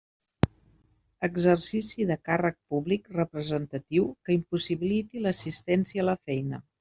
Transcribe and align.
Exercici 1.27 2.07
de 2.13 2.17
càrrec 2.29 2.57
públic 2.75 3.05
representatiu 3.19 4.07
que 4.25 4.37
impossibiliti 4.39 5.23
l'assistència 5.27 6.05
a 6.07 6.11
la 6.13 6.17
feina. 6.31 6.63